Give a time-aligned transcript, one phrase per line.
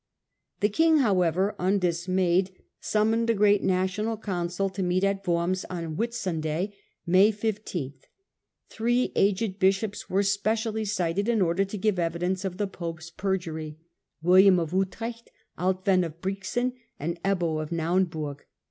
[0.61, 6.41] The king, however, undismayed, summoned a great national council to meet at Worms on Whitsun
[6.41, 7.93] day (May 15).
[8.67, 13.77] Three aged bishops were specially cited, in order to give evidence of the pope's perjury—
[14.23, 18.43] William of Utrecht, Altwin of Brixen, and Ebbo of Naumburg.